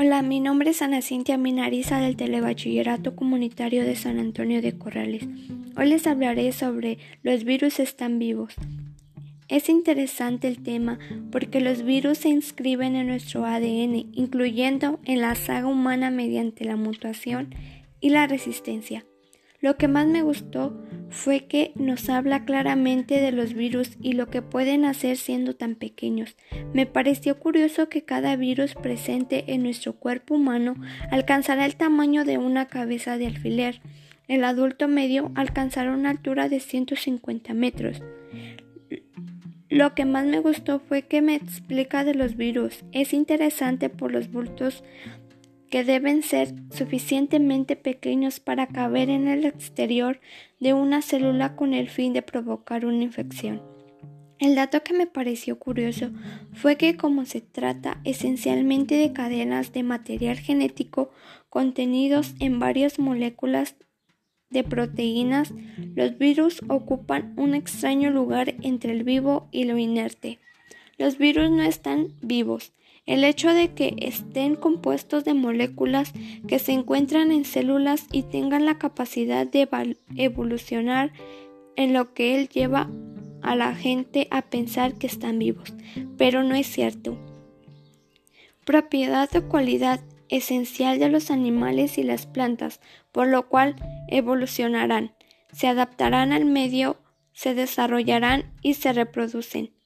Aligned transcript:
Hola, 0.00 0.22
mi 0.22 0.38
nombre 0.38 0.70
es 0.70 0.80
Ana 0.80 1.02
Cintia 1.02 1.36
Minariza 1.36 1.98
del 1.98 2.14
Telebachillerato 2.14 3.16
Comunitario 3.16 3.82
de 3.82 3.96
San 3.96 4.20
Antonio 4.20 4.62
de 4.62 4.78
Corrales. 4.78 5.26
Hoy 5.76 5.88
les 5.88 6.06
hablaré 6.06 6.52
sobre 6.52 6.98
los 7.24 7.42
virus 7.42 7.80
están 7.80 8.20
vivos. 8.20 8.54
Es 9.48 9.68
interesante 9.68 10.46
el 10.46 10.62
tema 10.62 11.00
porque 11.32 11.60
los 11.60 11.82
virus 11.82 12.18
se 12.18 12.28
inscriben 12.28 12.94
en 12.94 13.08
nuestro 13.08 13.44
ADN, 13.44 14.08
incluyendo 14.12 15.00
en 15.04 15.20
la 15.20 15.34
saga 15.34 15.66
humana 15.66 16.12
mediante 16.12 16.64
la 16.64 16.76
mutación 16.76 17.52
y 18.00 18.10
la 18.10 18.28
resistencia. 18.28 19.04
Lo 19.60 19.76
que 19.78 19.88
más 19.88 20.06
me 20.06 20.22
gustó 20.22 20.80
fue 21.10 21.46
que 21.46 21.72
nos 21.74 22.08
habla 22.08 22.44
claramente 22.44 23.20
de 23.20 23.32
los 23.32 23.54
virus 23.54 23.96
y 24.00 24.12
lo 24.12 24.28
que 24.28 24.42
pueden 24.42 24.84
hacer 24.84 25.16
siendo 25.16 25.54
tan 25.54 25.74
pequeños. 25.74 26.36
Me 26.72 26.86
pareció 26.86 27.38
curioso 27.38 27.88
que 27.88 28.04
cada 28.04 28.36
virus 28.36 28.74
presente 28.74 29.44
en 29.48 29.62
nuestro 29.62 29.94
cuerpo 29.94 30.34
humano 30.34 30.76
alcanzará 31.10 31.64
el 31.64 31.76
tamaño 31.76 32.24
de 32.24 32.38
una 32.38 32.66
cabeza 32.66 33.16
de 33.16 33.26
alfiler. 33.26 33.80
El 34.26 34.44
adulto 34.44 34.88
medio 34.88 35.32
alcanzará 35.34 35.92
una 35.92 36.10
altura 36.10 36.48
de 36.48 36.60
150 36.60 37.54
metros. 37.54 38.02
Lo 39.70 39.94
que 39.94 40.06
más 40.06 40.24
me 40.24 40.40
gustó 40.40 40.80
fue 40.80 41.02
que 41.02 41.20
me 41.20 41.34
explica 41.34 42.04
de 42.04 42.14
los 42.14 42.36
virus. 42.36 42.84
Es 42.92 43.12
interesante 43.12 43.90
por 43.90 44.12
los 44.12 44.30
bultos 44.30 44.82
que 45.70 45.84
deben 45.84 46.22
ser 46.22 46.54
suficientemente 46.70 47.76
pequeños 47.76 48.40
para 48.40 48.68
caber 48.68 49.10
en 49.10 49.28
el 49.28 49.44
exterior 49.44 50.20
de 50.60 50.72
una 50.72 51.02
célula 51.02 51.56
con 51.56 51.74
el 51.74 51.88
fin 51.88 52.12
de 52.12 52.22
provocar 52.22 52.86
una 52.86 53.04
infección. 53.04 53.62
El 54.38 54.54
dato 54.54 54.82
que 54.84 54.94
me 54.94 55.06
pareció 55.06 55.58
curioso 55.58 56.10
fue 56.52 56.76
que 56.76 56.96
como 56.96 57.24
se 57.24 57.40
trata 57.40 58.00
esencialmente 58.04 58.94
de 58.94 59.12
cadenas 59.12 59.72
de 59.72 59.82
material 59.82 60.38
genético 60.38 61.10
contenidos 61.48 62.34
en 62.38 62.60
varias 62.60 62.98
moléculas 63.00 63.74
de 64.50 64.64
proteínas, 64.64 65.52
los 65.94 66.16
virus 66.18 66.62
ocupan 66.68 67.34
un 67.36 67.54
extraño 67.54 68.10
lugar 68.10 68.54
entre 68.62 68.92
el 68.92 69.02
vivo 69.02 69.48
y 69.50 69.64
lo 69.64 69.76
inerte. 69.76 70.38
Los 70.96 71.18
virus 71.18 71.50
no 71.50 71.62
están 71.62 72.08
vivos, 72.22 72.72
el 73.08 73.24
hecho 73.24 73.54
de 73.54 73.72
que 73.72 73.96
estén 74.00 74.54
compuestos 74.54 75.24
de 75.24 75.32
moléculas 75.32 76.12
que 76.46 76.58
se 76.58 76.72
encuentran 76.72 77.32
en 77.32 77.46
células 77.46 78.06
y 78.12 78.22
tengan 78.22 78.66
la 78.66 78.76
capacidad 78.76 79.46
de 79.46 79.66
evolucionar 80.14 81.14
en 81.74 81.94
lo 81.94 82.12
que 82.12 82.38
él 82.38 82.50
lleva 82.50 82.90
a 83.40 83.56
la 83.56 83.74
gente 83.74 84.28
a 84.30 84.42
pensar 84.42 84.92
que 84.96 85.06
están 85.06 85.38
vivos, 85.38 85.72
pero 86.18 86.42
no 86.42 86.54
es 86.54 86.66
cierto. 86.66 87.16
Propiedad 88.66 89.34
o 89.34 89.48
cualidad 89.48 90.00
esencial 90.28 90.98
de 90.98 91.08
los 91.08 91.30
animales 91.30 91.96
y 91.96 92.02
las 92.02 92.26
plantas, 92.26 92.78
por 93.10 93.26
lo 93.26 93.48
cual 93.48 93.76
evolucionarán, 94.08 95.14
se 95.50 95.66
adaptarán 95.66 96.32
al 96.32 96.44
medio, 96.44 96.98
se 97.32 97.54
desarrollarán 97.54 98.52
y 98.60 98.74
se 98.74 98.92
reproducen. 98.92 99.77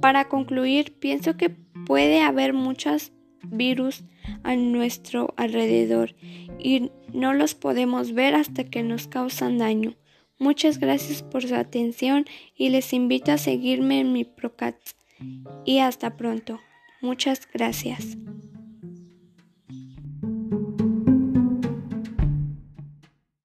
Para 0.00 0.28
concluir, 0.28 0.98
pienso 0.98 1.36
que 1.36 1.50
puede 1.86 2.20
haber 2.20 2.52
muchos 2.52 3.12
virus 3.42 4.04
a 4.42 4.56
nuestro 4.56 5.34
alrededor 5.36 6.14
y 6.58 6.90
no 7.12 7.32
los 7.32 7.54
podemos 7.54 8.12
ver 8.12 8.34
hasta 8.34 8.64
que 8.64 8.82
nos 8.82 9.08
causan 9.08 9.58
daño. 9.58 9.94
Muchas 10.38 10.78
gracias 10.78 11.22
por 11.22 11.46
su 11.46 11.54
atención 11.54 12.24
y 12.54 12.70
les 12.70 12.92
invito 12.92 13.32
a 13.32 13.38
seguirme 13.38 14.00
en 14.00 14.12
mi 14.12 14.24
Procat. 14.24 14.76
Y 15.66 15.80
hasta 15.80 16.16
pronto. 16.16 16.60
Muchas 17.02 17.46
gracias. 17.52 18.16